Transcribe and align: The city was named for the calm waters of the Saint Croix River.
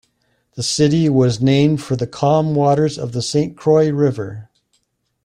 The 0.55 0.63
city 0.63 1.09
was 1.09 1.41
named 1.41 1.79
for 1.83 1.95
the 1.95 2.07
calm 2.07 2.55
waters 2.55 2.97
of 2.97 3.11
the 3.11 3.21
Saint 3.21 3.55
Croix 3.55 3.91
River. 3.91 4.49